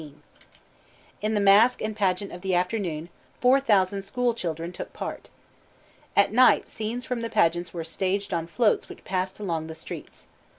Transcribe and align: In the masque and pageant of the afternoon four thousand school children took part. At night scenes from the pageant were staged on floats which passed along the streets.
In 1.21 1.35
the 1.35 1.39
masque 1.39 1.79
and 1.79 1.95
pageant 1.95 2.31
of 2.31 2.41
the 2.41 2.55
afternoon 2.55 3.09
four 3.39 3.59
thousand 3.59 4.01
school 4.01 4.33
children 4.33 4.71
took 4.73 4.93
part. 4.93 5.29
At 6.15 6.33
night 6.33 6.67
scenes 6.69 7.05
from 7.05 7.21
the 7.21 7.29
pageant 7.29 7.71
were 7.71 7.83
staged 7.83 8.33
on 8.33 8.47
floats 8.47 8.89
which 8.89 9.03
passed 9.03 9.39
along 9.39 9.67
the 9.67 9.75
streets. 9.75 10.25